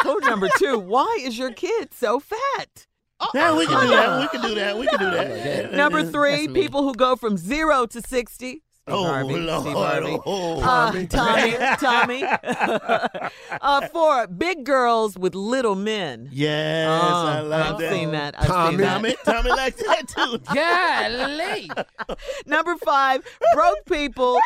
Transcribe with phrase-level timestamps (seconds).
[0.00, 0.78] Code number two.
[0.78, 2.86] Why is your kid so fat?
[3.34, 4.20] Yeah, we can do that.
[4.20, 4.78] We can do that.
[4.78, 5.72] We can do that.
[5.74, 8.62] Number three, people who go from zero to 60.
[8.90, 9.62] Steve Oh, Harvey, Lord.
[9.62, 10.18] Steve Harvey.
[10.26, 12.24] Oh, Uh, Tommy, Tommy.
[13.60, 16.28] uh, four, big girls with little men.
[16.32, 17.92] Yes, Oh, I like I've that.
[17.92, 18.34] seen that.
[18.40, 18.70] I've Tommy.
[18.70, 18.94] seen that.
[18.94, 20.38] Tommy, Tommy likes that too.
[20.54, 21.70] Golly.
[22.46, 23.22] Number five,
[23.54, 24.38] broke people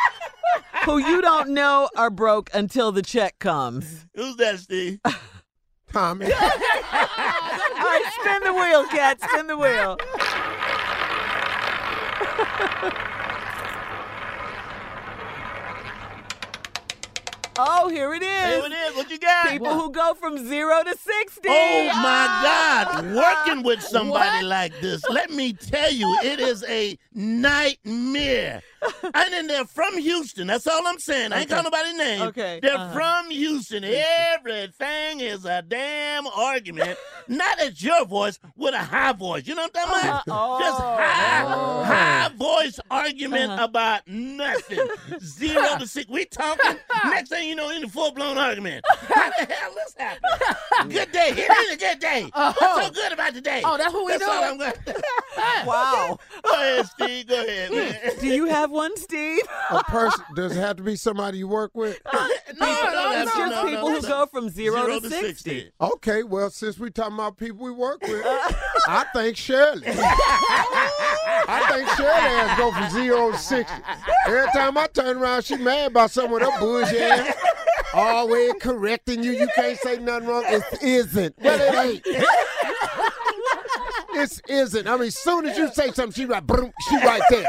[0.85, 4.05] who you don't know are broke until the check comes.
[4.15, 4.99] Who's that, Steve?
[5.91, 6.25] Tommy.
[6.25, 9.19] All right, spin the wheel, cat.
[9.21, 9.97] Spin the wheel.
[17.57, 18.65] Oh, here it Here is.
[18.65, 18.84] it is.
[18.95, 19.49] What you got?
[19.49, 21.41] People who go from zero to 60.
[21.49, 23.01] Oh my Ah!
[23.01, 23.15] God!
[23.15, 28.61] Working with somebody like this, let me tell you, it is a nightmare.
[29.03, 30.45] and then they're from Houston.
[30.47, 31.33] That's all I'm saying.
[31.33, 31.55] I ain't Okay.
[31.61, 32.21] calling nobody's name.
[32.27, 32.93] Okay, They're uh-huh.
[32.93, 33.83] from Houston.
[33.83, 36.97] Everything is a damn argument.
[37.27, 39.47] Not at your voice, with a high voice.
[39.47, 40.27] You know what I'm talking about?
[40.27, 40.59] Uh-huh.
[40.59, 40.97] Just Oh.
[40.97, 44.87] high, high voice argument about nothing.
[45.19, 46.07] Zero to six.
[46.07, 46.77] We talking.
[47.05, 48.84] Next thing you know, in the full blown argument.
[49.07, 50.89] How the hell this happen?
[50.89, 51.29] Good day.
[51.29, 52.29] It is a good day.
[52.33, 52.53] Oh.
[52.57, 53.61] What's so good about today?
[53.63, 54.61] Oh, that's what we That's all doing?
[54.61, 55.01] I'm going.
[55.65, 56.19] Wow.
[56.43, 57.27] Go ahead, Steve.
[57.27, 57.75] Go ahead, hmm.
[57.75, 58.11] man.
[58.19, 59.41] Do you have one, Steve?
[59.71, 61.99] A person does it have to be somebody you work with?
[62.13, 64.07] No, no, it's no, just no, no, people no, who no.
[64.07, 65.27] go from zero, Zero to to 60.
[65.27, 65.71] 60.
[65.81, 68.23] Okay, well, since we're talking about people we work with,
[68.87, 69.83] I think Shirley.
[71.47, 73.75] I think Shirley has go from zero to sixty.
[74.27, 77.35] Every time I turn around, she mad about something with her bullshit ass.
[77.95, 79.31] Always correcting you.
[79.31, 80.43] You can't say nothing wrong.
[80.47, 81.35] It isn't.
[81.39, 82.25] Well, it ain't.
[84.17, 84.87] It isn't.
[84.87, 87.45] I mean, as soon as you say something, she right, boom, she right there.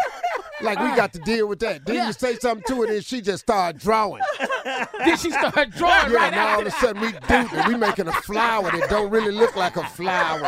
[0.62, 1.84] Like we got to deal with that.
[1.86, 2.06] Then Yeah.
[2.08, 4.22] you say something to her, and she just start drawing.
[4.98, 7.64] Then she started drawing Yeah, right now all of a sudden we do that.
[7.68, 10.40] We making a flower that don't really look like a flower.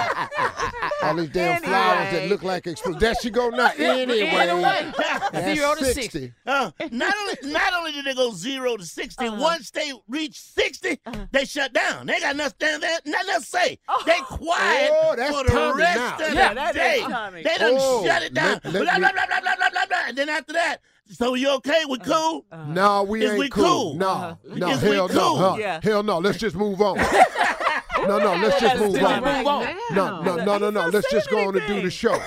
[1.02, 3.00] All these damn flowers that look like explosions.
[3.00, 3.70] There she go now.
[3.78, 4.92] Anyway, Anyway,
[5.32, 6.02] that's zero to 60.
[6.02, 6.32] 60.
[6.46, 9.36] Uh, not only not only did they go zero to 60 Uh-huh.
[9.40, 10.98] once they reach 60
[11.32, 12.06] they shut down.
[12.06, 13.78] They got nothing, there, nothing else to say.
[14.06, 16.14] They quiet Oh, that's for the Tommy rest now.
[16.26, 17.00] of Yeah, the that is day.
[17.08, 17.42] Tommy.
[17.42, 18.60] They done Oh, shut it down.
[18.64, 19.98] let- let blah, blah, blah, blah, blah, blah, blah, blah.
[20.08, 21.84] And then after that, so you okay?
[21.88, 22.44] We cool?
[22.68, 23.64] No, we Is ain't we cool.
[23.64, 23.94] cool?
[23.94, 25.36] No, no, Is we hell no.
[25.36, 25.56] Huh?
[25.58, 25.80] Yeah.
[25.82, 26.18] Hell no.
[26.18, 26.96] Let's just move on.
[27.98, 29.24] no, no, let's just move on.
[29.24, 29.76] move on.
[29.92, 30.86] No, no, no, no, no.
[30.88, 32.20] Let's just go on and do the show.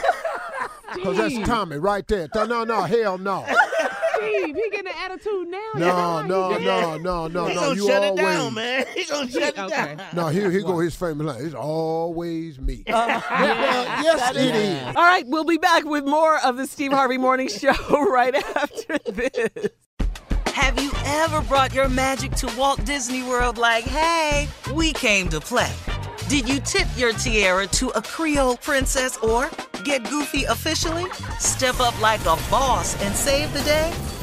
[0.93, 2.27] Because that's Tommy right there.
[2.35, 3.45] No, no, hell no.
[4.21, 5.71] Steve, he getting an attitude now.
[5.75, 7.61] No, no, no, no, no, He no.
[7.61, 8.19] gonna You shut always.
[8.19, 8.85] it down, man.
[8.95, 9.95] He gonna shut it Okay.
[9.95, 10.07] down.
[10.15, 11.45] No, here, here go his famous line.
[11.45, 12.83] It's always me.
[12.87, 13.19] Uh, well,
[14.03, 14.87] yes, it is.
[14.95, 17.73] All right, we'll be back with more of the Steve Harvey Morning Show
[18.09, 19.69] right after this.
[20.47, 25.39] Have you ever brought your magic to Walt Disney World like, hey, we came to
[25.39, 25.71] play?
[26.27, 29.49] Did you tip your tiara to a Creole princess or
[29.83, 31.05] get goofy officially?
[31.39, 33.91] Step up like a boss and save the day?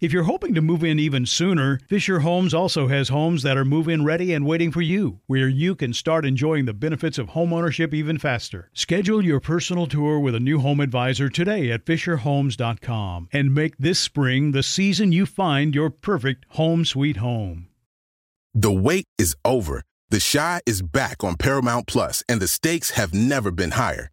[0.00, 3.64] If you're hoping to move in even sooner, Fisher Homes also has homes that are
[3.64, 7.30] move in ready and waiting for you, where you can start enjoying the benefits of
[7.30, 8.70] homeownership even faster.
[8.72, 13.98] Schedule your personal tour with a new home advisor today at FisherHomes.com and make this
[13.98, 17.66] spring the season you find your perfect home sweet home.
[18.54, 19.82] The wait is over.
[20.10, 24.12] The Chi is back on Paramount Plus, and the stakes have never been higher.